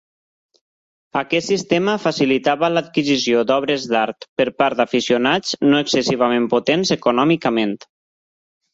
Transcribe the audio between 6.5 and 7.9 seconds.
potents econòmicament.